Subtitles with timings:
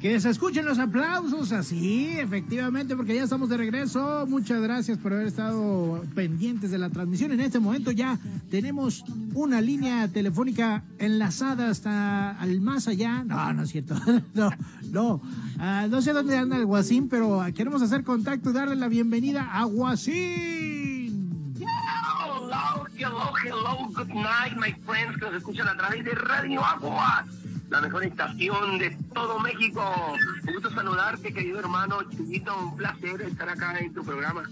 [0.00, 4.24] Que se escuchen los aplausos así, efectivamente, porque ya estamos de regreso.
[4.26, 7.32] Muchas gracias por haber estado pendientes de la transmisión.
[7.32, 8.18] En este momento ya
[8.50, 9.04] tenemos
[9.34, 13.24] una línea telefónica enlazada hasta al más allá.
[13.24, 13.94] No, no es cierto.
[14.32, 14.50] No,
[14.90, 15.20] no.
[15.58, 19.50] Ah, no sé dónde anda el Guasín, pero queremos hacer contacto y darle la bienvenida
[19.52, 20.80] a Guasín.
[21.60, 27.26] Hello, hello, hello, good night, my friends, que nos escuchan a través de Radio Agua
[27.70, 29.82] la mejor estación de todo México.
[30.46, 34.42] Un gusto saludarte, querido hermano Chiquito, un placer estar acá en tu programa.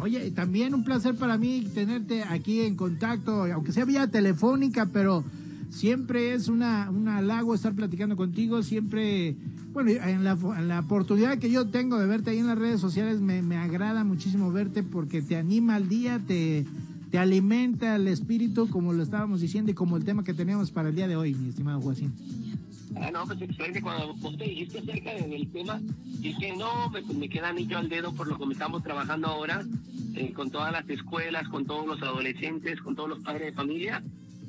[0.00, 5.24] Oye, también un placer para mí tenerte aquí en contacto, aunque sea vía telefónica, pero
[5.70, 9.36] siempre es una, un halago estar platicando contigo, siempre,
[9.72, 12.80] bueno, en la, en la oportunidad que yo tengo de verte ahí en las redes
[12.80, 16.66] sociales, me, me agrada muchísimo verte porque te anima al día, te,
[17.14, 20.88] te alimenta el espíritu, como lo estábamos diciendo, y como el tema que tenemos para
[20.88, 22.12] el día de hoy, mi estimado Joaquín.
[22.96, 23.80] Ah, no, pues excelente.
[23.80, 27.88] Cuando vos te dijiste acerca del tema, dije, no, me, pues me queda anillo al
[27.88, 29.62] dedo por lo que estamos trabajando ahora,
[30.16, 34.02] eh, con todas las escuelas, con todos los adolescentes, con todos los padres de familia.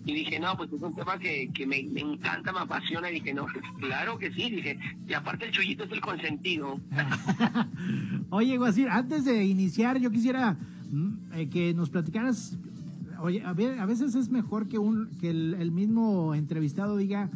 [0.04, 3.11] Y dije, no, pues es un tema que, que me, me, encanta, me apasiona.
[3.11, 4.50] Y dije, no, pues claro que sí.
[4.50, 6.80] Dije, y aparte el chullito es el consentido.
[8.32, 10.58] Oye, Guasir, antes de iniciar, yo quisiera
[11.34, 12.58] eh, que nos platicaras,
[13.22, 17.30] oye, a, veces es mejor que, un, que el, mismo entrevistado diga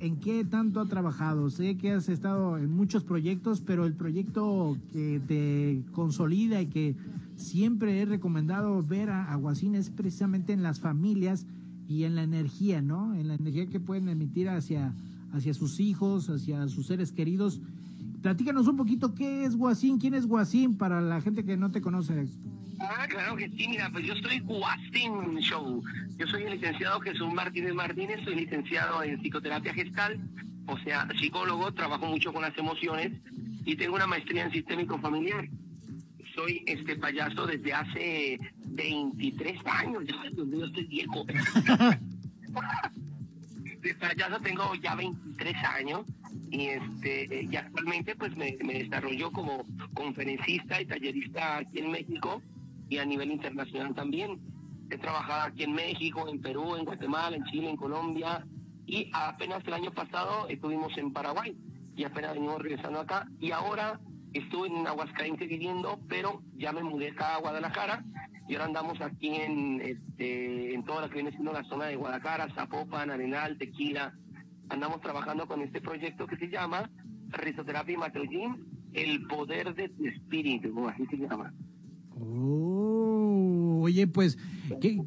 [0.00, 1.50] en qué tanto ha trabajado.
[1.50, 6.96] Sé que has estado en muchos proyectos, pero el proyecto que te consolida y que
[7.36, 11.46] siempre he recomendado ver a Aguacín es precisamente en las familias
[11.88, 13.14] y en la energía, ¿no?
[13.14, 14.94] En la energía que pueden emitir hacia,
[15.32, 17.60] hacia sus hijos, hacia sus seres queridos.
[18.22, 21.80] Platícanos un poquito qué es Guasín, quién es Guasín para la gente que no te
[21.80, 22.26] conoce.
[22.78, 25.82] Ah, claro que sí, mira, pues yo soy Guasín Show.
[26.18, 30.20] Yo soy el licenciado Jesús Martínez Martínez, soy licenciado en psicoterapia gestal,
[30.66, 33.12] o sea, psicólogo, trabajo mucho con las emociones
[33.64, 35.48] y tengo una maestría en sistémico familiar.
[36.34, 41.24] Soy este payaso desde hace 23 años, yo, yo estoy viejo.
[43.82, 46.04] de payaso tengo ya 23 años
[46.50, 52.42] y este y actualmente pues me, me desarrollo como conferencista y tallerista aquí en México
[52.88, 54.40] y a nivel internacional también.
[54.90, 58.44] He trabajado aquí en México, en Perú, en Guatemala, en Chile, en Colombia
[58.86, 61.56] y apenas el año pasado estuvimos en Paraguay
[61.94, 64.00] y apenas venimos regresando acá y ahora
[64.32, 68.02] estuve en Aguascalientes viviendo, pero ya me mudé acá a Guadalajara
[68.48, 71.94] y ahora andamos aquí en este en toda la que viene siendo la zona de
[71.94, 74.12] Guadalajara, Zapopan, Arenal, Tequila.
[74.70, 76.88] Andamos trabajando con este proyecto que se llama
[77.28, 77.96] Risoterapia
[78.30, 81.52] y el poder de tu espíritu, así se llama.
[82.18, 84.38] Oh, oye, pues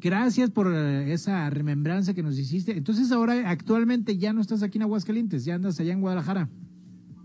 [0.00, 2.76] gracias por esa remembranza que nos hiciste.
[2.76, 6.48] Entonces ahora actualmente ya no estás aquí en Aguascalientes, ya andas allá en Guadalajara.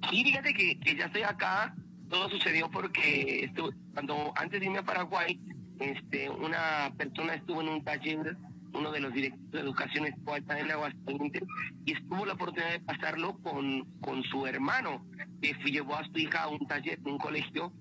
[0.09, 1.75] Sí, fíjate que, ya estoy acá.
[2.09, 5.39] Todo sucedió porque estuve, cuando antes de irme a Paraguay,
[5.79, 8.35] este, una persona estuvo en un taller,
[8.73, 11.43] uno de los directores de educación escolar en Aguascalientes,
[11.85, 15.05] y estuvo la oportunidad de pasarlo con, con su hermano,
[15.41, 17.71] que llevó a su hija a un taller, en un colegio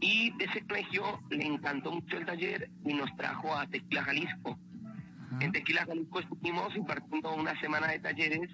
[0.00, 4.58] y de ese colegio le encantó mucho el taller y nos trajo a Tequila, Jalisco.
[5.40, 8.50] En Tequila, Jalisco estuvimos impartiendo una semana de talleres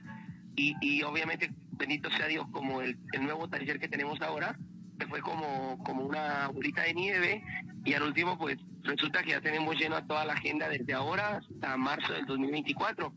[0.56, 4.58] y, y obviamente, bendito sea Dios, como el, el, nuevo taller que tenemos ahora,
[4.98, 7.44] que fue como, como una bolita de nieve
[7.84, 11.38] y al último, pues resulta que ya tenemos lleno a toda la agenda desde ahora
[11.38, 13.12] hasta marzo del 2024.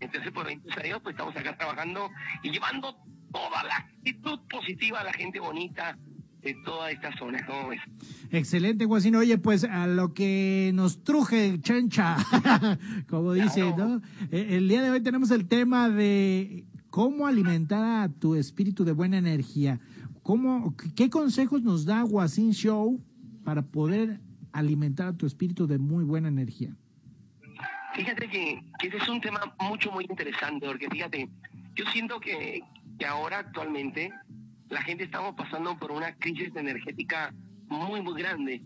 [0.00, 2.10] Entonces, bendito sea Dios, pues estamos acá trabajando
[2.42, 2.96] y llevando
[3.32, 5.98] toda la actitud positiva a la gente bonita,
[6.42, 7.44] de toda esta zona.
[7.46, 7.80] ¿Cómo ves?
[8.30, 9.18] Excelente, Guasino.
[9.18, 12.16] Oye, pues a lo que nos truje, chancha,
[13.08, 14.00] como dice, ¿no?
[14.30, 18.92] Eh, el día de hoy tenemos el tema de cómo alimentar a tu espíritu de
[18.92, 19.80] buena energía.
[20.28, 23.02] ¿Cómo, ¿Qué consejos nos da Guasín Show
[23.44, 24.20] para poder
[24.52, 26.76] alimentar a tu espíritu de muy buena energía?
[27.94, 31.30] Fíjate que, que ese es un tema mucho, muy interesante, porque fíjate,
[31.74, 32.60] yo siento que,
[32.98, 34.12] que ahora actualmente
[34.68, 37.32] la gente estamos pasando por una crisis energética
[37.68, 38.60] muy, muy grande.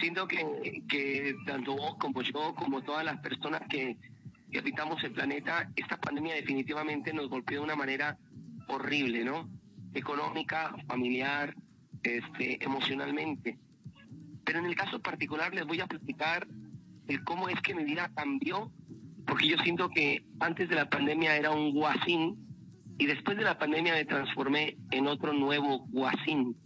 [0.00, 3.98] Siento que, que tanto vos como yo, como todas las personas que,
[4.50, 8.16] que habitamos el planeta, esta pandemia definitivamente nos golpeó de una manera
[8.68, 9.57] horrible, ¿no?
[9.94, 11.54] Económica, familiar,
[12.02, 13.58] este, emocionalmente.
[14.44, 16.46] Pero en el caso particular les voy a platicar
[17.06, 18.70] el cómo es que mi vida cambió,
[19.26, 22.48] porque yo siento que antes de la pandemia era un guasín
[22.98, 26.56] y después de la pandemia me transformé en otro nuevo Guasín.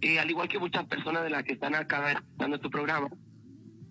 [0.00, 3.08] Eh, al igual que muchas personas de las que están acá dando tu programa,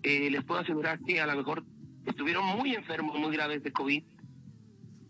[0.02, 1.64] eh, les puedo asegurar que a lo mejor
[2.06, 4.02] estuvieron muy enfermos, muy graves de COVID,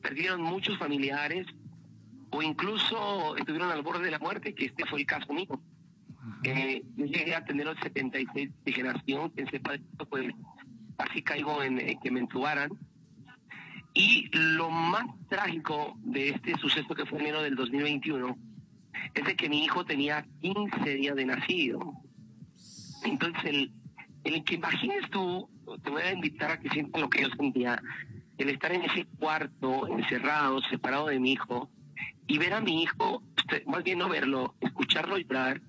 [0.03, 1.47] perdieron muchos familiares
[2.33, 5.61] o incluso estuvieron al borde de la muerte, que este fue el caso mío.
[6.45, 10.33] Eh, yo llegué a tener los 76 de generación, esto, pues
[10.99, 12.71] así caigo en que me entubaran.
[13.95, 18.37] Y lo más trágico de este suceso que fue en enero del 2021
[19.15, 21.93] es de que mi hijo tenía 15 días de nacido.
[23.05, 23.73] Entonces, el,
[24.25, 25.51] el que imagines tú,
[25.85, 27.83] te voy a invitar a que sientas lo que yo sentía,
[28.39, 31.71] el estar en ese cuarto, encerrado, separado de mi hijo,
[32.33, 35.61] y ver a mi hijo, este, más bien no verlo, escucharlo llorar,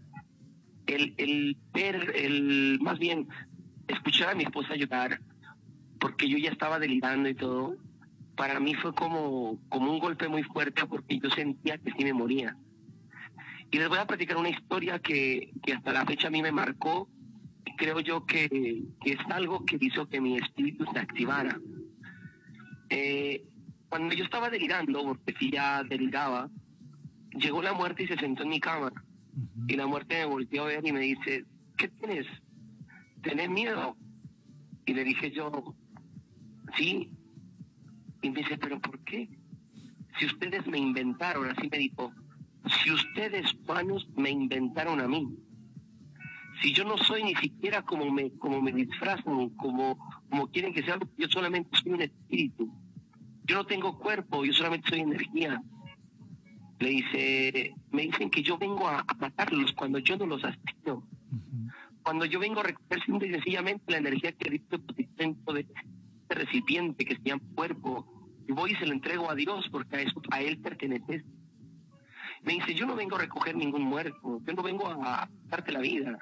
[0.86, 3.28] el, el ver, el, más bien
[3.86, 5.20] escuchar a mi esposa llorar,
[6.00, 7.76] porque yo ya estaba delirando y todo,
[8.38, 12.14] para mí fue como, como un golpe muy fuerte porque yo sentía que sí me
[12.14, 12.56] moría.
[13.70, 16.54] Y les voy a platicar una historia que, que hasta la fecha a mí me
[16.54, 17.10] marcó.
[17.76, 21.60] Creo yo que, es algo que hizo que mi espíritu se activara.
[22.90, 23.44] Eh,
[23.94, 26.50] cuando yo estaba delirando, porque si ya deliraba,
[27.40, 28.92] llegó la muerte y se sentó en mi cama.
[29.68, 31.46] Y la muerte me volteó a ver y me dice,
[31.78, 32.26] ¿qué tienes?
[33.22, 33.96] ¿Tenés miedo?
[34.88, 35.76] Y le dije yo,
[36.76, 37.12] sí.
[38.24, 39.30] Y me dice, ¿pero por qué?
[40.18, 42.12] Si ustedes me inventaron, así me dijo,
[42.82, 45.38] si ustedes humanos me inventaron a mí,
[46.64, 50.00] si yo no soy ni siquiera como me, como me disfrazan, como,
[50.32, 52.83] como quieren que sea, yo solamente soy un espíritu.
[53.46, 55.62] Yo no tengo cuerpo, yo solamente soy energía.
[56.80, 61.08] Le dice, me dicen que yo vengo a, matarlos cuando yo no los asesino.
[62.04, 64.78] Cuando yo vengo a recoger simple y sencillamente la energía que visto
[65.18, 68.06] dentro de este recipiente que se llama cuerpo,
[68.48, 71.24] y voy y se lo entrego a Dios porque a eso a él pertenece.
[72.44, 75.80] Me dice, yo no vengo a recoger ningún muerto, yo no vengo a darte la
[75.80, 76.18] vida.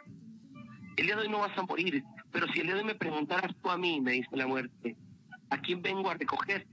[0.98, 2.96] El día de hoy no vas a morir, pero si el día de hoy me
[2.96, 4.96] preguntaras tú a mí, me dice la muerte,
[5.50, 6.68] ¿a quién vengo a recoger?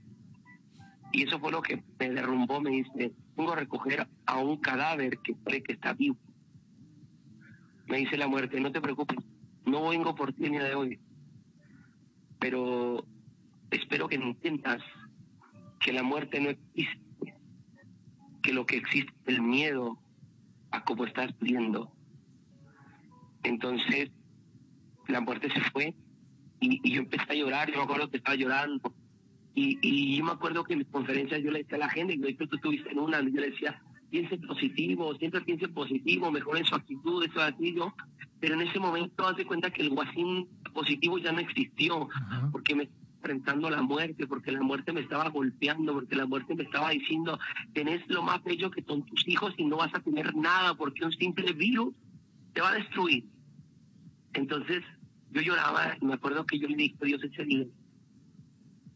[1.11, 5.17] Y eso fue lo que me derrumbó, me dice, vengo a recoger a un cadáver
[5.19, 6.17] que cree que está vivo.
[7.87, 9.17] Me dice la muerte, no te preocupes,
[9.65, 10.99] no vengo por ti el de hoy,
[12.39, 13.03] pero
[13.71, 14.81] espero que entiendas
[15.79, 17.09] que la muerte no existe
[18.41, 19.99] que lo que existe es el miedo
[20.71, 21.91] a cómo estás viendo.
[23.43, 24.11] Entonces,
[25.07, 25.95] la muerte se fue
[26.59, 28.93] y, yo empecé a llorar, yo me acuerdo que estaba llorando.
[29.59, 32.13] Y, y yo me acuerdo que en mis conferencias yo le decía a la gente,
[32.13, 36.75] y tú estuviste en una, yo le decía, piense positivo, siempre piense positivo, en su
[36.75, 37.93] actitud, eso así, yo.
[38.39, 42.07] Pero en ese momento, hace cuenta que el guasín positivo ya no existió,
[42.53, 42.89] porque me
[43.19, 46.91] enfrentando a la muerte, porque la muerte me estaba golpeando, porque la muerte me estaba
[46.91, 47.37] diciendo,
[47.73, 51.03] tenés lo más bello que son tus hijos y no vas a tener nada, porque
[51.03, 51.93] un simple virus
[52.53, 53.25] te va a destruir.
[54.33, 54.83] Entonces
[55.31, 57.65] yo lloraba me acuerdo que yo le dije Dios ese día,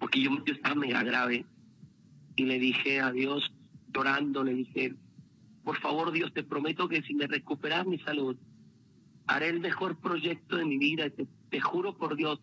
[0.03, 1.45] porque yo, yo estaba mega grave,
[2.35, 3.53] y le dije a Dios,
[3.94, 4.95] llorando, le dije,
[5.63, 8.35] por favor Dios, te prometo que si me recuperas mi salud,
[9.27, 12.41] haré el mejor proyecto de mi vida, te, te juro por Dios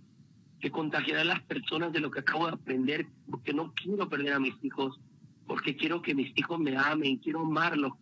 [0.59, 4.33] que contagiará a las personas de lo que acabo de aprender, porque no quiero perder
[4.33, 4.99] a mis hijos,
[5.47, 7.93] porque quiero que mis hijos me amen, quiero amarlos,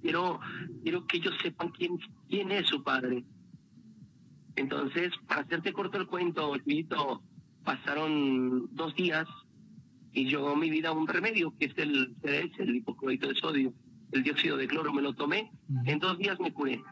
[0.00, 0.38] quiero,
[0.84, 1.98] quiero que ellos sepan quién,
[2.28, 3.24] quién es su padre.
[4.54, 7.20] Entonces, hacerte corto el cuento, Chivito,
[7.68, 9.28] pasaron dos días
[10.14, 13.74] y llegó a mi vida un remedio, que es el CDS, el hipoclorito de sodio,
[14.12, 15.50] el dióxido de cloro, me lo tomé,
[15.84, 16.82] en dos días me curé.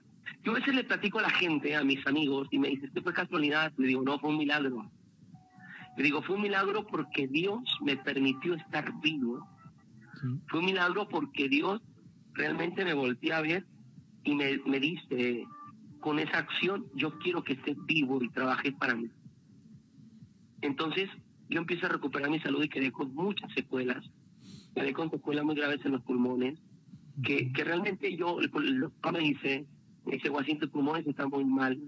[0.45, 3.03] Yo a veces le platico a la gente, a mis amigos, y me dice, ¿esto
[3.03, 3.73] fue casualidad?
[3.79, 4.91] Le digo, no, fue un milagro.
[5.97, 9.49] Le digo, fue un milagro porque Dios me permitió estar vivo.
[10.49, 11.81] Fue un milagro porque Dios
[12.35, 13.65] realmente me volteó a ver
[14.25, 15.47] y me, me dice,
[16.01, 19.09] con esa acción yo quiero que estés vivo y trabajes para mí.
[20.67, 21.09] Entonces
[21.49, 24.05] yo empiezo a recuperar mi salud y quedé con muchas secuelas.
[24.75, 26.59] Quedé con secuelas muy graves en los pulmones,
[27.23, 28.51] que, que realmente yo, el,
[29.13, 29.65] me dice,
[30.05, 31.81] me dice, Guasín, tus pulmones están muy mal.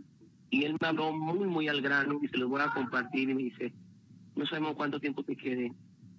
[0.50, 3.34] Y él me habló muy, muy al grano y se los voy a compartir y
[3.34, 3.74] me dice,
[4.36, 5.72] no sabemos cuánto tiempo te quede,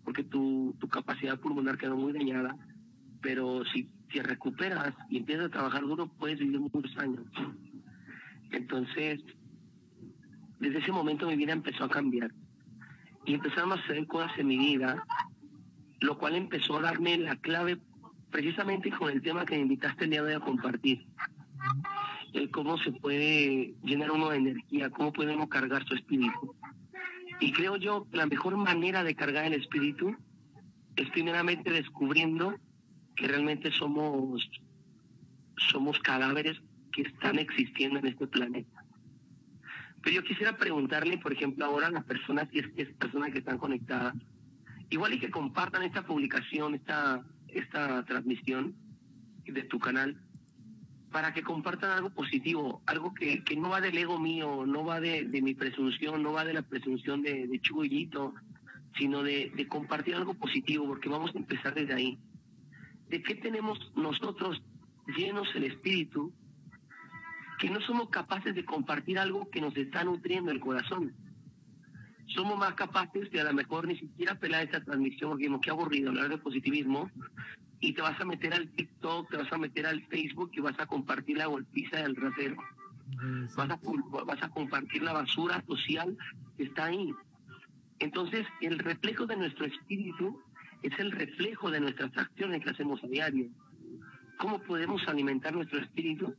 [0.03, 2.55] porque tu, tu capacidad pulmonar quedó muy dañada,
[3.21, 7.23] pero si, si recuperas y empiezas a trabajar duro, puedes vivir muchos años.
[8.51, 9.21] Entonces,
[10.59, 12.31] desde ese momento mi vida empezó a cambiar
[13.29, 15.05] y empezaron a hacer cosas en mi vida,
[15.99, 17.77] lo cual empezó a darme la clave
[18.31, 21.05] precisamente con el tema que me invitaste el día de hoy a compartir.
[22.33, 26.55] El cómo se puede llenar uno de energía, cómo podemos cargar su espíritu.
[27.39, 30.15] Y creo yo que la mejor manera de cargar el espíritu
[30.95, 32.55] es primeramente descubriendo
[33.15, 34.49] que realmente somos,
[35.71, 36.59] somos cadáveres
[36.91, 38.78] que están existiendo en este planeta.
[40.01, 43.57] Pero yo quisiera preguntarle, por ejemplo, ahora a las personas, es, es personas que están
[43.57, 44.15] conectadas,
[44.89, 48.75] igual y que compartan esta publicación, esta, esta transmisión
[49.45, 50.17] de tu canal
[51.11, 54.99] para que compartan algo positivo, algo que, que no va del ego mío, no va
[54.99, 57.61] de, de mi presunción, no va de la presunción de, de
[58.97, 62.19] sino de, de compartir algo positivo, porque vamos a empezar desde ahí.
[63.09, 64.61] ¿De qué tenemos nosotros
[65.17, 66.31] llenos el espíritu
[67.59, 71.13] que no somos capaces de compartir algo que nos está nutriendo el corazón?
[72.27, 76.09] Somos más capaces de a lo mejor ni siquiera pelar esta transmisión, porque qué aburrido
[76.09, 77.11] hablar de positivismo,
[77.81, 80.79] y te vas a meter al TikTok, te vas a meter al Facebook y vas
[80.79, 82.15] a compartir la golpiza del.
[83.55, 83.79] Vas a,
[84.25, 86.17] vas a compartir la basura social
[86.57, 87.13] que está ahí.
[87.99, 90.41] Entonces, el reflejo de nuestro espíritu
[90.83, 93.49] es el reflejo de nuestras acciones que hacemos a diario.
[94.37, 96.35] ¿Cómo podemos alimentar nuestro espíritu?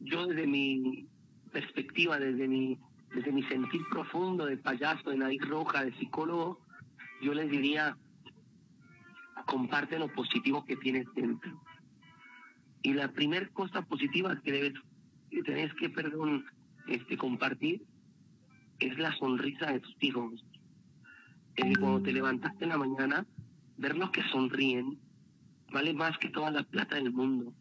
[0.00, 1.06] Yo desde mi
[1.52, 2.78] perspectiva, desde mi,
[3.14, 6.60] desde mi sentir profundo de payaso, de nariz roja, de psicólogo,
[7.22, 7.96] yo les diría,
[9.46, 11.60] comparte lo positivo que tienes dentro.
[12.82, 14.74] Y la primera cosa positiva que debes,
[15.30, 16.44] que tenés que, perdón,
[16.88, 17.82] este, compartir
[18.78, 20.44] es la sonrisa de tus hijos.
[21.80, 23.26] Cuando te levantaste en la mañana,
[23.78, 24.98] verlos que sonríen
[25.72, 27.52] vale más que toda la plata del mundo.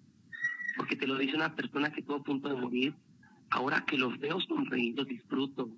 [0.76, 2.96] Porque te lo dice una persona que estuvo a punto de morir.
[3.50, 5.70] Ahora que los veo sonreír, los disfruto.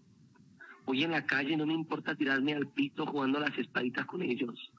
[0.85, 4.71] Hoy en la calle no me importa tirarme al pito jugando las espaditas con ellos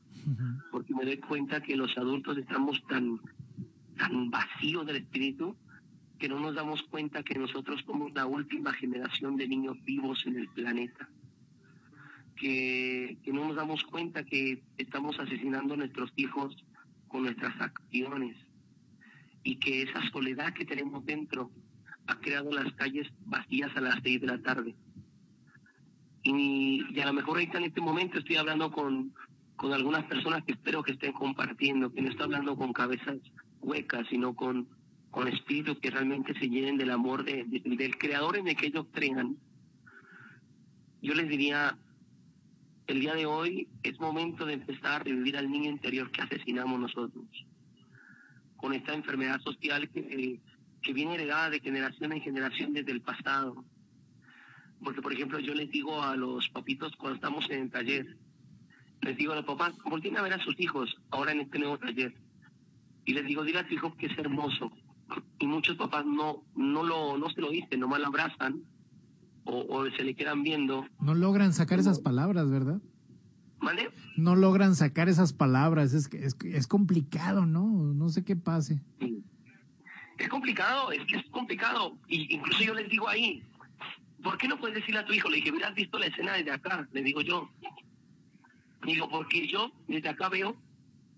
[0.71, 3.21] porque me doy cuenta que los adultos estamos tan,
[3.97, 5.57] tan vacíos del espíritu
[6.19, 10.37] que no nos damos cuenta que nosotros somos la última generación de niños vivos en
[10.37, 11.09] el planeta.
[12.35, 16.57] Que, que no nos damos cuenta que estamos asesinando a nuestros hijos
[17.09, 18.37] con nuestras acciones
[19.49, 21.51] y que esa soledad que tenemos dentro
[22.07, 24.75] ha creado las calles vacías a las seis de la tarde.
[26.23, 29.15] Y, a lo mejor ahorita en este momento estoy hablando con,
[29.57, 33.17] con algunas personas que espero que estén compartiendo, que no está hablando con cabezas
[33.63, 34.69] huecas, sino con,
[35.11, 38.85] con espíritus que realmente se llenen del amor de, del creador en el que ellos
[38.93, 39.39] crean.
[41.01, 41.79] Yo les diría,
[42.87, 46.79] el día de hoy es momento de empezar a revivir al niño interior que asesinamos
[46.79, 47.25] nosotros,
[48.59, 50.41] con esta enfermedad social que,
[50.83, 53.65] que viene heredada de generación en generación desde el pasado.
[54.83, 58.17] Porque, por ejemplo, yo les digo a los papitos cuando estamos en el taller,
[59.01, 61.79] les digo a los papás, volteen a ver a sus hijos ahora en este nuevo
[61.79, 62.15] taller.
[63.05, 64.71] Y les digo, dile a tu hijo que es hermoso.
[65.39, 68.63] Y muchos papás no, no, lo, no se lo dicen, nomás lo abrazan
[69.45, 70.85] o, o se le quedan viendo.
[71.01, 72.81] No logran sacar esas palabras, ¿verdad?
[74.17, 77.67] No logran sacar esas palabras, es, es, es complicado, ¿no?
[77.95, 78.81] No sé qué pase.
[79.01, 79.23] Sí.
[80.19, 81.97] Es complicado, es que es complicado.
[82.09, 83.43] Y incluso yo les digo ahí,
[84.23, 85.29] ¿por qué no puedes decirle a tu hijo?
[85.29, 87.49] Le dije, has visto la escena desde acá, le digo yo.
[88.85, 90.57] Digo, porque yo desde acá veo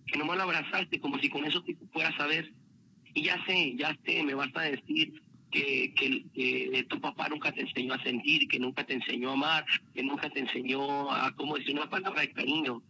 [0.07, 2.53] que no me lo abrazaste como si con eso te fueras a ver.
[3.15, 7.63] Y ya sé, ya sé, me vas a decir que, que, tu papá nunca te
[7.63, 11.57] enseñó a sentir, que nunca te enseñó a amar, que nunca te enseñó a, cómo
[11.57, 12.83] decir una palabra de cariño.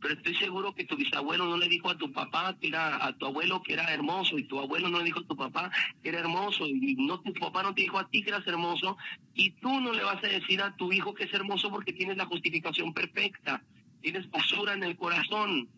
[0.00, 3.12] Pero estoy seguro que tu bisabuelo no le dijo a tu papá que era, a
[3.16, 5.70] tu abuelo que era hermoso, y tu abuelo no le dijo a tu papá
[6.02, 8.96] que era hermoso, y no tu papá no te dijo a ti que eras hermoso,
[9.34, 12.16] y tú no le vas a decir a tu hijo que es hermoso porque tienes
[12.16, 13.62] la justificación perfecta
[14.00, 15.68] tienes basura en el corazón.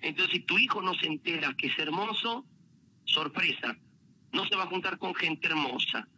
[0.00, 2.44] Entonces, si tu hijo no se entera que es hermoso,
[3.04, 3.76] sorpresa,
[4.32, 6.08] no se va a juntar con gente hermosa.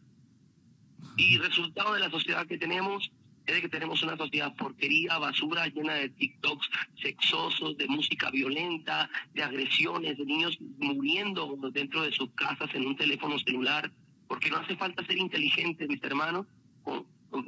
[1.17, 3.11] Y resultado de la sociedad que tenemos
[3.47, 6.69] es de que tenemos una sociedad porquería, basura llena de TikToks
[7.03, 12.97] sexosos, de música violenta, de agresiones, de niños muriendo dentro de sus casas en un
[12.97, 13.91] teléfono celular,
[14.29, 16.47] porque no hace falta ser inteligente, mis hermanos,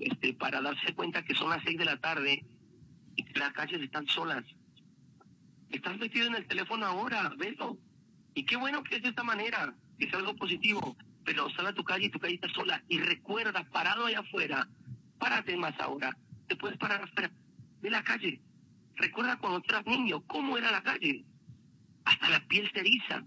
[0.01, 2.45] este, para darse cuenta que son las seis de la tarde
[3.17, 4.45] y que las calles están solas.
[5.71, 7.79] Estás metido en el teléfono ahora, velo.
[8.35, 10.97] Y qué bueno que es de esta manera, es algo positivo.
[11.25, 12.83] Pero sal a tu calle y tu calle está sola.
[12.89, 14.69] Y recuerda, parado allá afuera,
[15.19, 16.17] párate más ahora.
[16.47, 17.31] Te puedes parar afuera
[17.81, 18.41] de la calle.
[18.97, 21.25] Recuerda cuando eras niño, cómo era la calle.
[22.05, 23.25] Hasta la piel se eriza.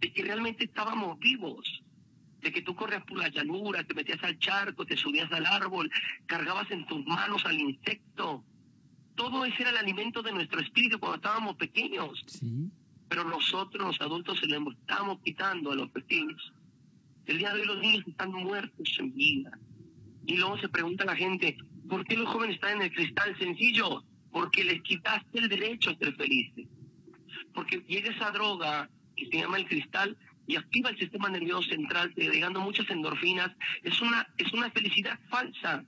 [0.00, 1.82] De que realmente estábamos vivos.
[2.40, 5.90] De que tú corrías por la llanura, te metías al charco, te subías al árbol,
[6.24, 8.42] cargabas en tus manos al insecto,
[9.20, 12.24] todo ese era el alimento de nuestro espíritu cuando estábamos pequeños.
[13.10, 16.52] Pero nosotros, los adultos, se lo estamos quitando a los pequeños.
[17.26, 19.50] El día de hoy los niños están muertos en vida.
[20.26, 21.56] Y luego se pregunta la gente,
[21.88, 23.36] ¿por qué los jóvenes están en el cristal?
[23.36, 26.68] Sencillo, porque les quitaste el derecho a ser felices.
[27.52, 32.14] Porque llega esa droga que se llama el cristal y activa el sistema nervioso central,
[32.16, 33.50] agregando muchas endorfinas.
[33.82, 35.84] Es una, es una felicidad falsa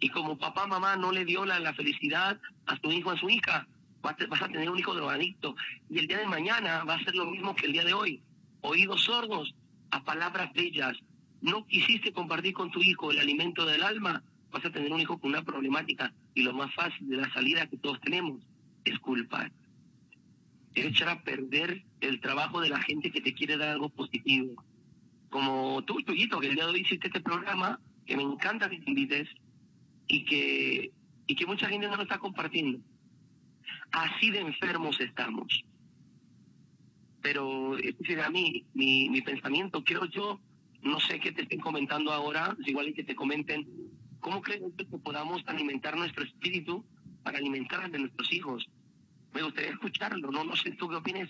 [0.00, 3.28] y como papá, mamá no le dio la, la felicidad a su hijo, a su
[3.28, 3.68] hija,
[4.02, 5.54] vas a tener un hijo drogadicto
[5.88, 8.22] y el día de mañana va a ser lo mismo que el día de hoy.
[8.62, 9.54] Oídos sordos
[9.90, 10.96] a palabras bellas.
[11.40, 15.18] No quisiste compartir con tu hijo el alimento del alma, vas a tener un hijo
[15.18, 18.40] con una problemática y lo más fácil de la salida que todos tenemos
[18.84, 19.50] es culpar.
[20.74, 24.62] Es echar a perder el trabajo de la gente que te quiere dar algo positivo.
[25.28, 28.78] Como tú, Tuyito, que el día de hoy hiciste este programa, que me encanta que
[28.78, 29.28] te invites
[30.08, 30.92] y que,
[31.26, 32.80] y que mucha gente no lo está compartiendo.
[33.92, 35.64] Así de enfermos estamos.
[37.22, 40.40] Pero es decir, a mí, mi, mi pensamiento, creo yo,
[40.82, 43.66] no sé qué te estén comentando ahora, es igual que te comenten,
[44.20, 46.82] ¿cómo crees que podamos alimentar nuestro espíritu
[47.22, 48.66] para alimentar a nuestros hijos?
[49.34, 51.28] Me gustaría escucharlo, no, no sé tú qué opinas.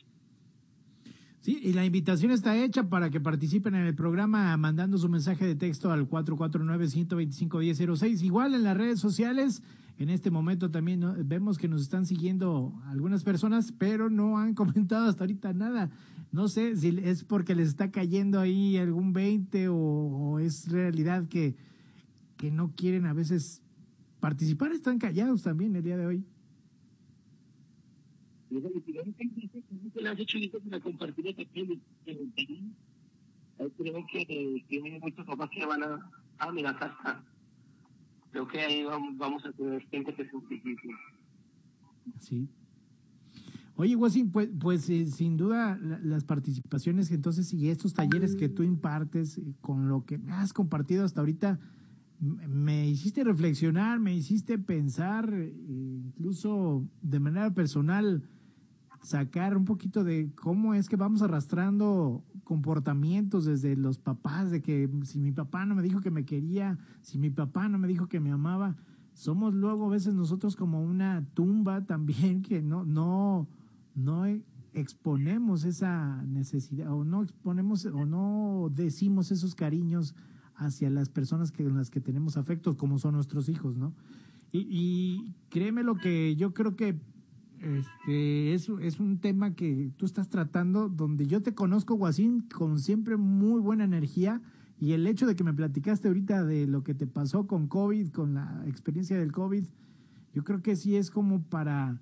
[1.40, 5.47] Sí, y la invitación está hecha para que participen en el programa mandando su mensaje
[5.47, 8.23] de texto al 449-125-1006.
[8.23, 9.62] Igual en las redes sociales,
[10.02, 15.09] en este momento también vemos que nos están siguiendo algunas personas, pero no han comentado
[15.09, 15.90] hasta ahorita nada.
[16.33, 21.54] No sé si es porque les está cayendo ahí algún 20 o, es realidad que,
[22.37, 23.62] que no quieren a veces
[24.21, 26.25] participar, están callados también el día de hoy
[34.11, 34.26] que
[34.66, 34.80] que
[37.04, 37.23] ah.
[38.31, 40.89] Creo que ahí vamos, vamos a tener gente que se simplifique.
[42.19, 42.49] Sí.
[43.81, 48.63] Oye, Guasín, pues, pues eh, sin duda las participaciones entonces y estos talleres que tú
[48.63, 51.59] impartes eh, con lo que me has compartido hasta ahorita,
[52.21, 58.23] me hiciste reflexionar, me hiciste pensar, eh, incluso de manera personal,
[59.03, 64.90] sacar un poquito de cómo es que vamos arrastrando comportamientos desde los papás, de que
[65.04, 68.09] si mi papá no me dijo que me quería, si mi papá no me dijo
[68.09, 68.75] que me amaba,
[69.12, 73.47] somos luego a veces nosotros como una tumba también que no, no,
[73.95, 74.25] no
[74.73, 80.17] exponemos esa necesidad o no exponemos o no decimos esos cariños
[80.56, 83.95] hacia las personas que, con las que tenemos afectos, como son nuestros hijos, ¿no?
[84.50, 87.00] Y, y créeme lo que yo creo que
[87.61, 88.69] este, es,
[89.01, 93.85] un tema que tú estás tratando, donde yo te conozco, Guasín, con siempre muy buena
[93.85, 94.41] energía.
[94.79, 98.09] Y el hecho de que me platicaste ahorita de lo que te pasó con COVID,
[98.09, 99.65] con la experiencia del COVID,
[100.33, 102.01] yo creo que sí es como para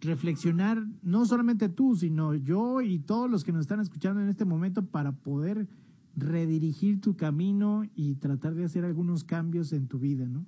[0.00, 4.44] reflexionar, no solamente tú, sino yo y todos los que nos están escuchando en este
[4.44, 5.68] momento, para poder
[6.16, 10.44] redirigir tu camino y tratar de hacer algunos cambios en tu vida, ¿no?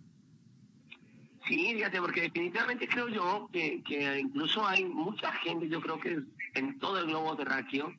[1.51, 6.21] Sí, fíjate, porque definitivamente creo yo que, que incluso hay mucha gente, yo creo que
[6.55, 7.93] en todo el globo terráqueo,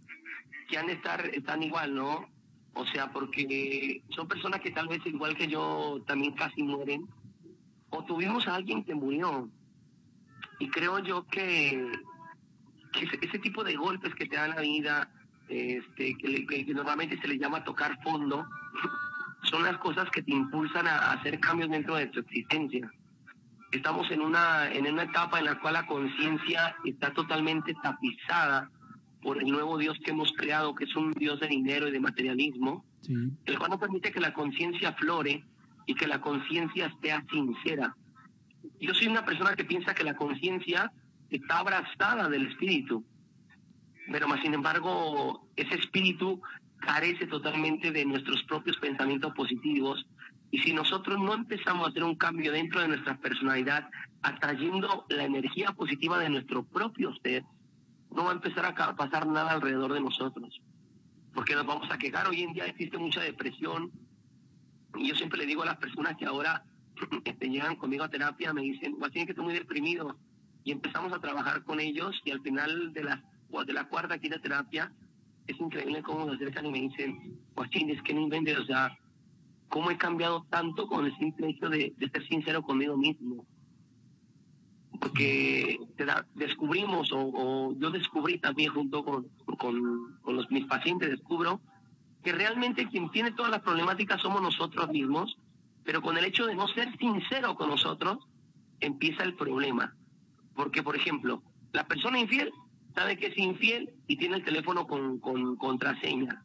[0.70, 2.30] que han de estar, están igual, ¿no?
[2.76, 7.10] O sea, porque son personas que tal vez igual que yo también casi mueren,
[7.90, 9.50] o tuvimos a alguien que murió.
[10.60, 11.92] Y creo yo que,
[13.22, 15.12] ese, tipo de golpes que te dan la vida,
[15.50, 18.48] este, que, que, normalmente se le llama tocar fondo,
[19.44, 22.90] son las cosas que te impulsan a hacer cambios dentro de tu existencia
[23.72, 28.70] estamos en una, en una etapa en la cual la conciencia está totalmente tapizada
[29.22, 32.00] por el nuevo Dios que hemos creado, que es un Dios de dinero y de
[32.00, 32.84] materialismo,
[33.46, 35.44] el cual no permite que la conciencia flore
[35.86, 37.96] y que la conciencia sea sincera.
[38.80, 40.92] Yo soy una persona que piensa que la conciencia
[41.30, 43.06] está abrazada del espíritu,
[44.12, 46.42] pero más sin embargo ese espíritu
[46.80, 50.06] carece totalmente de nuestros propios pensamientos positivos
[50.52, 53.90] y si nosotros no empezamos a hacer un cambio dentro de nuestra personalidad,
[54.22, 57.46] atrayendo la energía positiva de nuestro propio ser,
[58.12, 60.62] no va a empezar a pasar nada alrededor de nosotros.
[61.34, 62.28] Porque nos vamos a quejar.
[62.28, 63.92] Hoy en día existe mucha depresión.
[64.96, 66.66] Y yo siempre le digo a las personas que ahora
[67.24, 70.18] este, llegan conmigo a terapia, me dicen, tienen que estar muy deprimido.
[70.66, 73.24] Y empezamos a trabajar con ellos y al final de la,
[73.66, 74.92] de la cuarta de terapia,
[75.48, 78.96] es increíble cómo nos acercan y me dicen, Joaquín, es que no inventes, o sea,
[79.72, 83.48] cómo he cambiado tanto con el simple hecho de, ser sincero conmigo mismo.
[85.00, 85.80] Porque
[86.36, 91.62] descubrimos, o, yo descubrí también junto con, con, los, mis pacientes, descubro
[92.22, 95.38] que realmente quien tiene todas las problemáticas somos nosotros mismos,
[95.84, 98.20] pero con el hecho de no ser sincero con nosotros,
[98.82, 99.96] empieza el problema.
[100.54, 102.52] Porque, por ejemplo, la persona infiel
[102.94, 106.44] sabe que es infiel y tiene el teléfono con, con contraseña,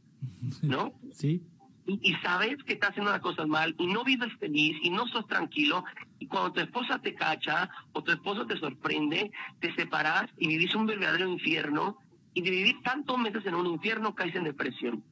[0.63, 0.93] ¿no?
[1.11, 1.43] Sí
[1.87, 5.27] y, sabes que estás haciendo las cosas mal y no vives feliz y no sos
[5.27, 5.85] tranquilo
[6.19, 10.75] y cuando tu esposa te cacha o tu esposo te sorprende, te separas y vivís
[10.75, 11.99] un verdadero infierno
[12.35, 15.05] y de vivir tantos meses en un infierno caes en depresión.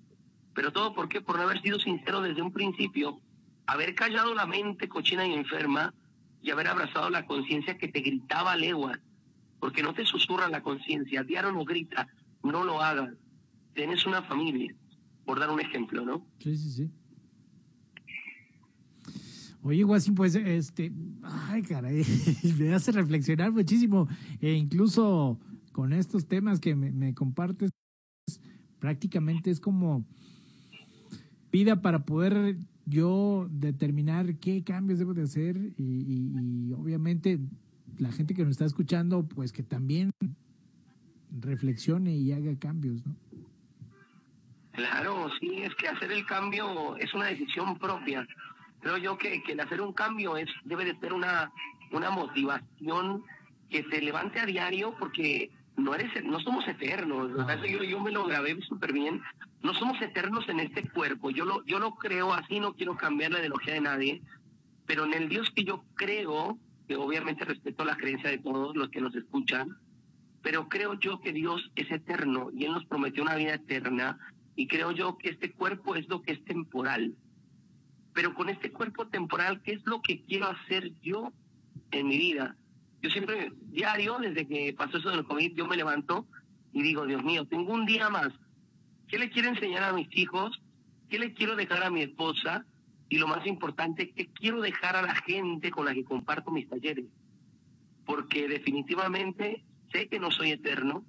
[0.54, 1.20] Pero todo por qué?
[1.20, 3.20] Por no haber sido sincero desde un principio,
[3.66, 5.94] haber callado la mente cochina y enferma
[6.42, 8.98] y haber abrazado la conciencia que te gritaba leguas.
[9.60, 12.06] porque no te susurra la conciencia, diario no grita,
[12.42, 13.14] no lo hagas.
[13.72, 14.74] Tienes una familia,
[15.24, 16.26] por dar un ejemplo, ¿no?
[16.38, 16.90] Sí, sí, sí.
[19.62, 22.04] Oye, Guasín, pues, este, ay, caray,
[22.58, 24.06] me hace reflexionar muchísimo,
[24.40, 25.40] e incluso
[25.72, 27.70] con estos temas que me, compartes,
[28.78, 30.04] prácticamente es como
[31.50, 37.40] vida para poder yo determinar qué cambios debo de hacer y, obviamente
[37.96, 40.10] la gente que nos está escuchando, pues que también
[41.40, 43.16] reflexione y haga cambios, ¿no?
[44.74, 48.26] Claro, sí, es que hacer el cambio es una decisión propia.
[48.80, 51.50] Creo yo que, que el hacer un cambio es debe de ser una,
[51.92, 53.24] una motivación
[53.70, 57.30] que se levante a diario porque no eres no somos eternos.
[57.68, 59.22] Yo, yo me lo grabé súper bien.
[59.62, 61.30] No somos eternos en este cuerpo.
[61.30, 64.22] Yo lo, yo lo creo así, no quiero cambiar la ideología de nadie.
[64.86, 66.58] Pero en el Dios que yo creo,
[66.88, 69.78] que obviamente respeto la creencia de todos los que nos escuchan,
[70.42, 74.18] pero creo yo que Dios es eterno y Él nos prometió una vida eterna
[74.56, 77.14] y creo yo que este cuerpo es lo que es temporal.
[78.12, 81.32] Pero con este cuerpo temporal, ¿qué es lo que quiero hacer yo
[81.90, 82.56] en mi vida?
[83.02, 86.26] Yo siempre, diario, desde que pasó eso del COVID, yo me levanto
[86.72, 88.32] y digo, Dios mío, tengo un día más.
[89.08, 90.60] ¿Qué le quiero enseñar a mis hijos?
[91.08, 92.64] ¿Qué le quiero dejar a mi esposa?
[93.08, 96.68] Y lo más importante, ¿qué quiero dejar a la gente con la que comparto mis
[96.68, 97.04] talleres?
[98.06, 101.04] Porque definitivamente sé que no soy eterno,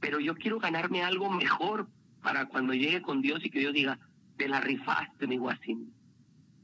[0.00, 1.88] pero yo quiero ganarme algo mejor
[2.22, 3.98] para cuando llegue con Dios y que Dios diga,
[4.36, 5.92] te la rifaste, mi guasín.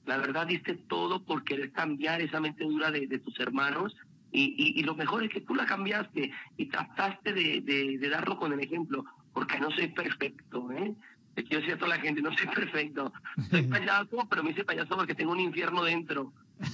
[0.07, 3.95] La verdad diste todo por querer cambiar esa mente dura de, de tus hermanos
[4.31, 8.53] y, y, lo mejor es que tú la cambiaste y trataste de, de, darlo con
[8.53, 10.95] el ejemplo, porque no soy perfecto, ¿eh?
[11.49, 13.13] Yo decía a toda la gente, no soy perfecto.
[13.51, 16.33] Soy payaso, pero me hice payaso porque tengo un infierno dentro.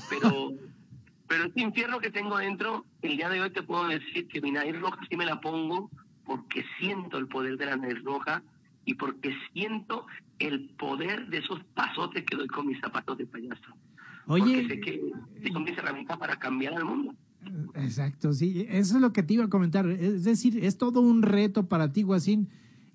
[0.08, 0.52] Pero,
[1.28, 4.50] pero este infierno que tengo dentro, el día de hoy te puedo decir que mi
[4.50, 5.90] nariz roja sí me la pongo
[6.24, 8.42] porque siento el poder de la nariz roja
[8.84, 10.06] y porque siento
[10.38, 13.74] el poder de esos pasotes que doy con mis zapatos de payaso.
[14.26, 17.14] Oye, porque sé que tengo mis herramientas para cambiar al mundo.
[17.74, 19.86] Exacto, sí, eso es lo que te iba a comentar.
[19.86, 22.48] Es decir, es todo un reto para ti, Guasín,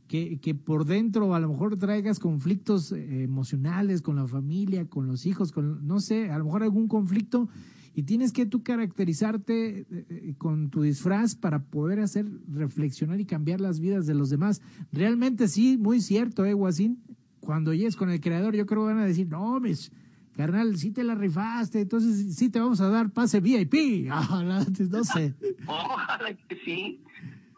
[0.08, 5.08] que, que por dentro a lo mejor traigas conflictos eh, emocionales con la familia, con
[5.08, 7.47] los hijos, con, no sé, a lo mejor algún conflicto
[7.93, 13.25] y tienes que tú caracterizarte eh, eh, con tu disfraz para poder hacer reflexionar y
[13.25, 14.62] cambiar las vidas de los demás.
[14.91, 17.04] Realmente sí, muy cierto, ¿eh, Guasín?
[17.39, 19.91] Cuando llegues con el creador, yo creo que van a decir, no, mis
[20.39, 24.10] carnal, sí te la rifaste, entonces sí te vamos a dar pase VIP.
[24.10, 25.36] Ojalá, no sé.
[25.67, 27.04] Ojalá que sí,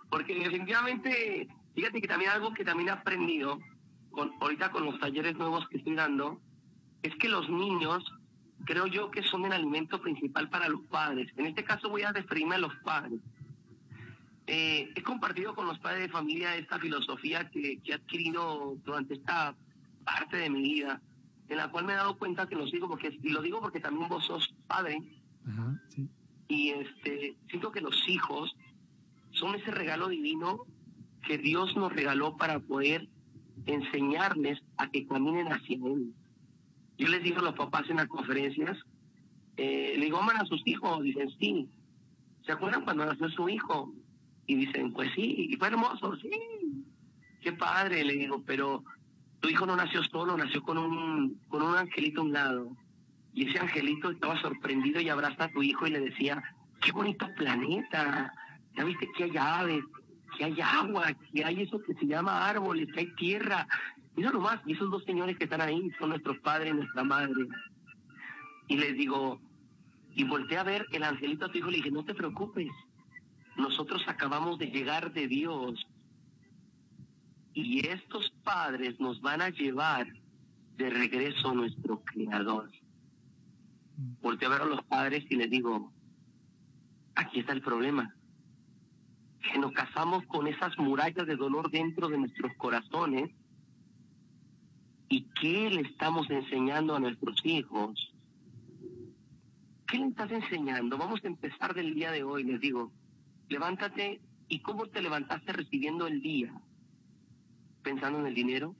[0.10, 3.60] porque definitivamente, fíjate que también algo que también he aprendido,
[4.40, 6.42] ahorita con los talleres nuevos que estoy dando,
[7.04, 8.04] es que los niños,
[8.66, 11.32] creo yo que son el alimento principal para los padres.
[11.38, 13.20] En este caso voy a referirme a los padres.
[14.48, 19.14] Eh, he compartido con los padres de familia esta filosofía que, que he adquirido durante
[19.14, 19.56] esta
[20.04, 21.02] parte de mi vida
[21.52, 23.82] en la cual me he dado cuenta que los digo porque, y lo digo porque
[23.82, 25.02] también vos sos padre,
[26.48, 28.56] y este, siento que los hijos
[29.32, 30.66] son ese regalo divino
[31.24, 33.10] que Dios nos regaló para poder
[33.66, 36.14] enseñarles a que caminen hacia Él.
[37.02, 38.78] Yo les digo a los papás en las conferencias,
[39.58, 41.68] eh, le digo, aman a sus hijos, dicen, sí.
[42.46, 43.92] ¿Se acuerdan cuando nació su hijo?
[44.46, 46.30] Y dicen, pues sí, y fue hermoso, sí.
[47.42, 48.84] Qué padre, le digo, pero
[49.40, 52.78] tu hijo no nació solo, nació con un, con un angelito a un lado.
[53.34, 56.44] Y ese angelito estaba sorprendido y abraza a tu hijo y le decía,
[56.82, 58.32] qué bonito planeta,
[58.78, 59.84] ya viste que hay aves,
[60.38, 63.68] que hay agua, que hay eso que se llama árboles, que hay tierra.
[64.16, 67.48] Mira nomás, y esos dos señores que están ahí son nuestros padres y nuestra madre.
[68.68, 69.40] Y les digo,
[70.14, 72.70] y volteé a ver el angelito a tu hijo y le dije, no te preocupes,
[73.58, 75.86] nosotros acabamos de llegar de Dios
[77.54, 80.08] y estos padres nos van a llevar
[80.78, 82.72] de regreso a nuestro Creador.
[84.22, 85.92] Volteo a ver a los padres y les digo,
[87.16, 88.16] aquí está el problema,
[89.42, 93.30] que nos casamos con esas murallas de dolor dentro de nuestros corazones
[95.12, 98.14] y qué le estamos enseñando a nuestros hijos.
[99.86, 100.98] ¿Qué le estás enseñando?
[100.98, 102.94] Vamos a empezar del día de hoy, les digo,
[103.50, 106.54] levántate y cómo te levantaste recibiendo el día
[107.84, 108.76] pensando en el dinero,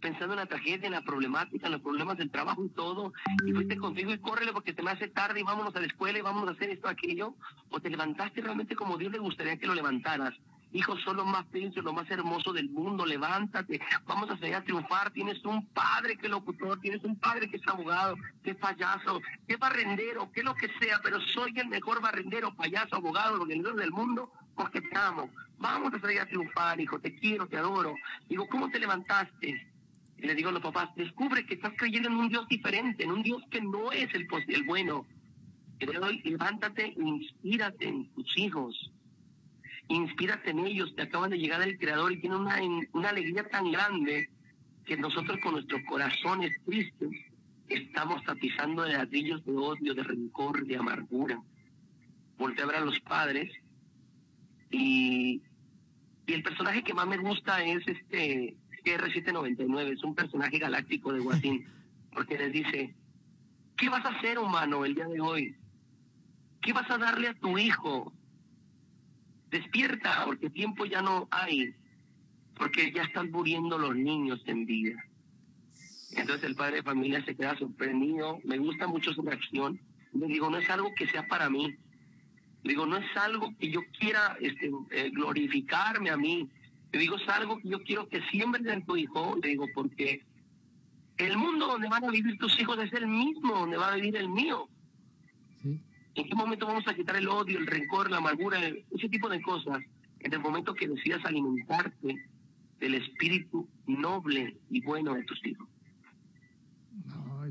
[0.00, 3.12] pensando en la tragedia, en la problemática, en los problemas del trabajo y todo,
[3.46, 6.18] y fuiste contigo y córrele porque te me hace tarde y vámonos a la escuela
[6.18, 7.36] y vámonos a hacer esto, aquello,
[7.70, 10.34] o te levantaste realmente como Dios le gustaría que lo levantaras.
[10.72, 14.62] Hijo, son lo más príncipe, lo más hermoso del mundo, levántate, vamos a salir a
[14.62, 18.56] triunfar, tienes un padre que es locutor, tienes un padre que es abogado, que es
[18.56, 23.36] payaso, que es barrendero, que lo que sea, pero soy el mejor barrendero, payaso, abogado,
[23.36, 25.28] lo del mundo, porque te amo.
[25.58, 27.94] Vamos a salir a triunfar, hijo, te quiero, te adoro.
[28.28, 29.66] Digo, ¿cómo te levantaste?
[30.18, 33.10] Y le digo a los papás, descubre que estás creyendo en un Dios diferente, en
[33.10, 35.06] un Dios que no es el, el bueno.
[35.78, 38.92] Y le doy, levántate e inspírate en tus hijos.
[39.90, 42.60] Inspírate en ellos, te acaban de llegar el Creador y tienen una,
[42.92, 44.30] una alegría tan grande
[44.86, 47.10] que nosotros con nuestros corazones tristes
[47.68, 51.42] estamos tapizando de ladrillos de odio, de rencor, de amargura.
[52.38, 53.50] Voltea a ver a los padres
[54.70, 55.42] y,
[56.24, 61.18] y el personaje que más me gusta es este R799, es un personaje galáctico de
[61.18, 61.66] Guatín,
[62.12, 62.94] porque les dice,
[63.76, 65.56] ¿qué vas a hacer humano el día de hoy?
[66.62, 68.12] ¿Qué vas a darle a tu hijo?
[69.50, 71.74] Despierta, porque tiempo ya no hay,
[72.54, 75.04] porque ya están muriendo los niños en vida.
[76.12, 79.80] Entonces el padre de familia se queda sorprendido, me gusta mucho su reacción.
[80.12, 81.76] Le digo, no es algo que sea para mí.
[82.62, 86.48] Le digo, no es algo que yo quiera este, eh, glorificarme a mí.
[86.92, 89.36] Le digo, es algo que yo quiero que siembres en tu hijo.
[89.42, 90.24] Le digo, porque
[91.16, 94.16] el mundo donde van a vivir tus hijos es el mismo donde va a vivir
[94.16, 94.68] el mío.
[96.14, 98.58] ¿En qué momento vamos a quitar el odio, el rencor, la amargura,
[98.90, 99.80] ese tipo de cosas?
[100.20, 102.28] En el momento que decidas alimentarte
[102.78, 105.68] del espíritu noble y bueno de tus hijos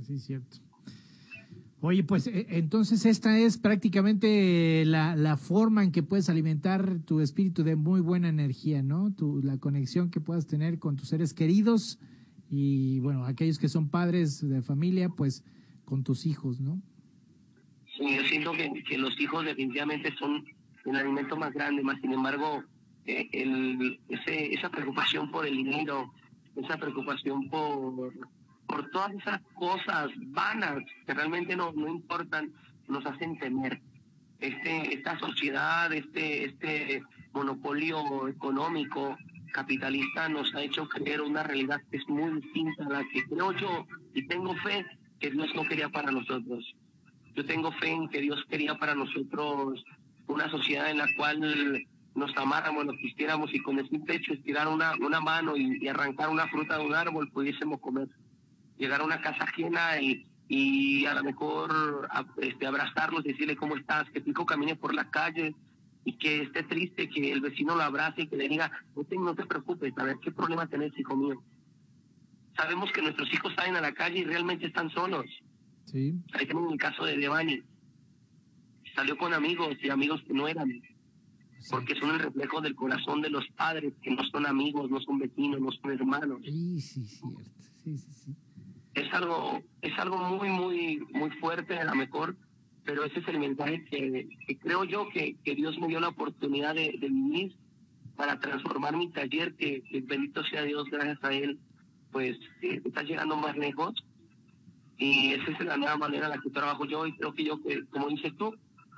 [0.03, 0.57] sí, es cierto.
[1.81, 7.21] Oye, pues e, entonces esta es prácticamente la, la, forma en que puedes alimentar tu
[7.21, 9.13] espíritu de muy buena energía, ¿no?
[9.13, 11.99] Tu, la conexión que puedas tener con tus seres queridos
[12.49, 15.43] y, bueno, aquellos que son padres de familia, pues
[15.85, 16.81] con tus hijos, ¿no?
[17.99, 20.43] Sí, yo siento que, que los hijos definitivamente son
[20.85, 22.63] el alimento más grande, más sin embargo,
[23.05, 26.11] eh, el, ese, esa preocupación por el dinero,
[26.55, 28.13] esa preocupación por
[28.69, 32.53] por todas esas cosas vanas que realmente no, no importan,
[32.87, 33.81] nos hacen temer.
[34.39, 37.01] Este, esta sociedad, este, este
[37.33, 39.17] monopolio económico
[39.51, 43.51] capitalista nos ha hecho creer una realidad que es muy distinta a la que creo
[43.53, 44.85] yo y tengo fe
[45.19, 46.75] que Dios no quería para nosotros.
[47.35, 49.83] Yo tengo fe en que Dios quería para nosotros
[50.27, 54.93] una sociedad en la cual nos amáramos, nos quisiéramos y con ese pecho estirar una,
[54.99, 58.07] una mano y arrancar una fruta de un árbol pudiésemos comer
[58.79, 64.09] llegar a una casa ajena y, y a lo mejor este, abrazarlos, decirle cómo estás,
[64.09, 65.53] que hijo camine por la calle
[66.05, 69.17] y que esté triste, que el vecino lo abrace y que le diga, no te,
[69.17, 71.43] no te preocupes, a ver qué problema tenés, hijo mío.
[72.55, 75.25] Sabemos que nuestros hijos salen a la calle y realmente están solos.
[75.91, 76.15] Sí.
[76.33, 77.61] Ahí tenemos el caso de Devani.
[78.95, 80.81] Salió con amigos y amigos que no eran.
[81.69, 85.19] Porque son el reflejo del corazón de los padres, que no son amigos, no son
[85.19, 86.39] vecinos, no son hermanos.
[86.43, 87.43] Sí, sí, cierto.
[87.83, 88.35] Sí, sí, sí
[88.99, 92.35] es algo, es algo muy, muy, muy fuerte a lo mejor,
[92.83, 94.27] pero ese es el mensaje que,
[94.59, 97.55] creo yo que, que, Dios me dio la oportunidad de, vivir
[98.15, 101.59] para transformar mi taller, que, bendito sea Dios, gracias a Él,
[102.11, 103.93] pues eh, está llegando más lejos.
[104.99, 107.59] Y esa es la nueva manera en la que trabajo yo y creo que yo,
[107.89, 108.53] como dices tú,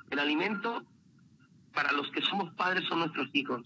[0.10, 0.84] el alimento
[1.74, 3.62] para los que somos padres son nuestros hijos.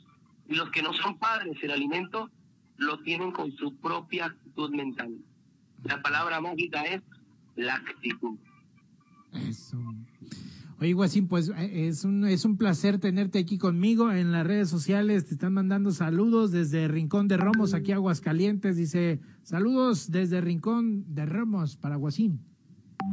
[0.48, 2.30] Y los que no son padres, el alimento
[2.78, 5.16] lo tienen con su propia actitud mental.
[5.84, 7.02] La palabra mágica es
[7.56, 8.38] la actitud.
[9.34, 9.78] Eso.
[10.80, 14.70] Oye, Guasín, pues eh, es un, es un placer tenerte aquí conmigo en las redes
[14.70, 15.26] sociales.
[15.26, 18.76] Te están mandando saludos desde Rincón de Romos, aquí Aguascalientes.
[18.76, 22.42] Dice, saludos desde Rincón de Romos para Guasín.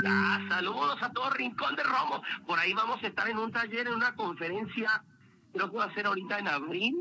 [0.04, 2.20] Ah, saludos a todo Rincón de Romos.
[2.46, 5.04] Por ahí vamos a estar en un taller, en una conferencia,
[5.52, 6.96] creo que va a ser ahorita en abril.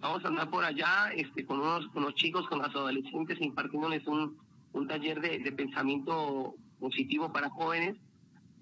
[0.00, 4.04] Vamos a andar por allá este, con, unos, con los chicos, con los adolescentes, impartiéndoles
[4.06, 4.36] un,
[4.72, 7.96] un taller de, pensamiento positivo para jóvenes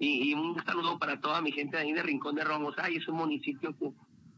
[0.03, 2.75] y, un saludo para toda mi gente de ahí de Rincón de Romos.
[2.79, 3.75] Ay, es un municipio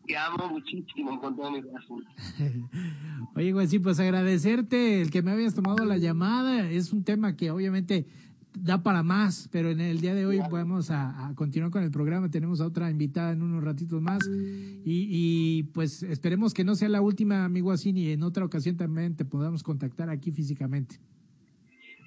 [0.07, 2.05] que, amo muchísimo con todo mi corazón.
[3.35, 6.71] Oye, güey, sí, pues agradecerte el que me habías tomado la llamada.
[6.71, 8.07] Es un tema que obviamente
[8.53, 12.31] da para más, pero en el día de hoy vamos a, continuar con el programa.
[12.31, 16.91] Tenemos a otra invitada en unos ratitos más y, y pues esperemos que no sea
[16.91, 21.01] la última, amigo así, y en otra ocasión también te podamos contactar aquí físicamente.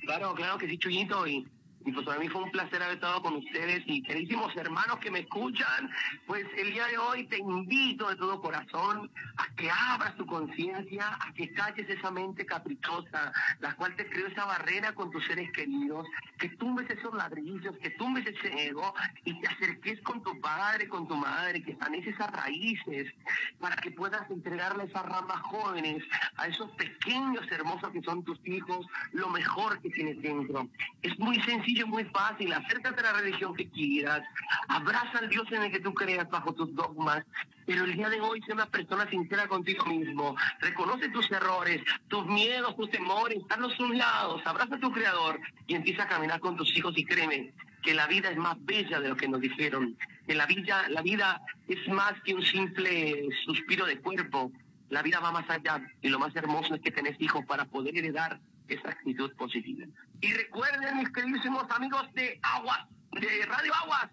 [0.05, 1.27] Claro, claro que sí, Chuyito.
[1.27, 1.45] Y
[1.87, 5.09] y pues para mí fue un placer haber estado con ustedes y queridísimos hermanos que
[5.09, 5.89] me escuchan,
[6.25, 11.17] pues el día de hoy te invito de todo corazón a que abras tu conciencia,
[11.21, 15.49] a que calles esa mente caprichosa, la cual te creó esa barrera con tus seres
[15.53, 16.05] queridos,
[16.37, 21.07] que tumbes esos ladrillos, que tumbes ese ego y te acerques con tu padre, con
[21.07, 23.13] tu madre, que sanes esas raíces
[23.61, 26.03] para que puedas entregarle esas ramas jóvenes,
[26.35, 30.67] a esos pequeños hermosos que son tus hijos, lo mejor que tienes dentro.
[31.01, 32.53] Es muy sencillo sencillo, muy fácil.
[32.53, 34.23] Acércate a la religión que quieras.
[34.67, 37.23] Abraza al Dios en el que tú creas bajo tus dogmas.
[37.65, 40.35] Pero el día de hoy, sé una persona sincera contigo mismo.
[40.59, 43.39] Reconoce tus errores, tus miedos, tus temores.
[43.49, 44.41] Hazlos un lado.
[44.45, 48.07] Abraza a tu creador y empieza a caminar con tus hijos y créeme que la
[48.07, 49.97] vida es más bella de lo que nos dijeron.
[50.25, 54.51] Que la vida, la vida es más que un simple suspiro de cuerpo.
[54.89, 57.97] La vida va más allá y lo más hermoso es que tenés hijos para poder
[57.97, 59.85] heredar esa actitud positiva.
[60.21, 64.09] Y recuerden, mis queridísimos amigos de Aguas, de Radio Aguas,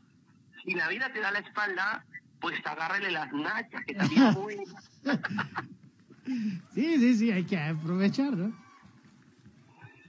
[0.64, 2.05] si la vida te da la espalda,
[2.40, 4.57] pues agárrele las nachas, que también muy...
[6.75, 8.64] sí, sí, sí, hay que aprovechar, ¿no?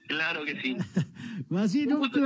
[0.07, 0.77] Claro que sí.
[1.57, 2.19] Así, un, gusto,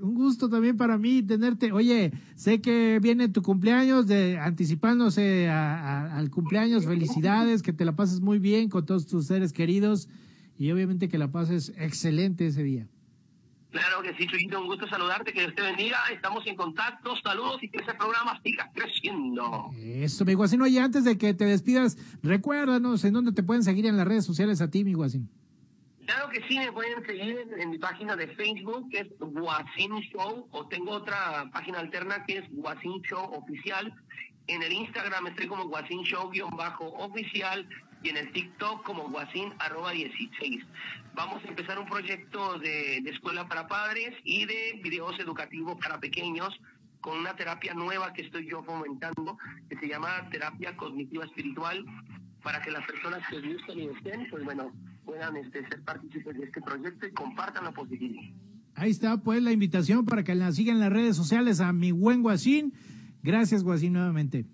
[0.00, 1.72] un, gusto, también para mí tenerte.
[1.72, 6.84] Oye, sé que viene tu cumpleaños, de anticipándose al cumpleaños.
[6.84, 10.08] Felicidades, que te la pases muy bien con todos tus seres queridos
[10.58, 12.86] y obviamente que la pases excelente ese día.
[13.74, 17.60] Claro que sí, Chuyito, un gusto saludarte, que Dios te bendiga, estamos en contacto, saludos
[17.60, 19.72] y que ese programa siga creciendo.
[19.76, 23.86] Eso, mi guasín, oye, antes de que te despidas, recuérdanos en dónde te pueden seguir
[23.86, 25.28] en las redes sociales a ti, mi guasín.
[26.06, 30.46] Claro que sí, me pueden seguir en, mi página de Facebook, que es Guasín Show,
[30.52, 33.92] o tengo otra página alterna que es Guasín Show Oficial.
[34.46, 37.66] En el Instagram estoy como Guasín Show-oficial
[38.04, 40.62] y en el TikTok como guasín arroba 16.
[41.14, 46.50] Vamos a empezar un proyecto de, escuela para padres y de videos educativos para pequeños
[47.00, 49.38] con una terapia nueva que estoy yo fomentando,
[49.68, 51.84] que se llama terapia cognitiva espiritual,
[52.42, 54.70] para que las personas que gusten y estén, pues bueno,
[55.04, 58.20] puedan este, ser partícipes de este proyecto y compartan lo positivo.
[58.74, 61.92] Ahí está, pues, la invitación para que la sigan en las redes sociales a mi
[61.92, 62.74] buen Guasín.
[63.22, 64.46] Gracias, Guasín, nuevamente.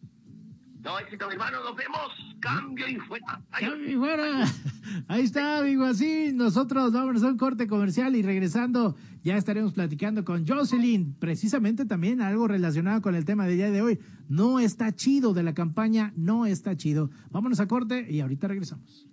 [0.82, 2.36] No, éxito, mi hermano, nos vemos.
[2.40, 3.42] Cambio y fuera.
[3.50, 4.44] Cambio fuera.
[5.08, 6.32] Ahí está, amigo, así.
[6.32, 12.22] Nosotros vamos a un corte comercial y regresando ya estaremos platicando con Jocelyn, precisamente también
[12.22, 13.98] algo relacionado con el tema del día de hoy.
[14.28, 17.10] No está chido de la campaña, no está chido.
[17.30, 19.09] Vámonos a corte y ahorita regresamos.